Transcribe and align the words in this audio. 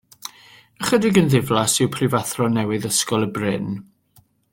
Ychydig 0.85 1.19
yn 1.21 1.29
ddiflas 1.33 1.75
yw 1.85 1.91
prifathro 1.97 2.47
newydd 2.55 2.89
Ysgol 2.93 3.27
y 3.27 3.29
Bryn. 3.37 3.69